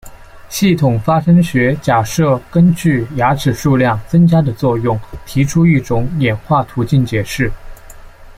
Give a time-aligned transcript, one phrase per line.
[0.49, 7.51] 系统发生学假设根据牙齿数量增加的作用提出一种演化途径解释。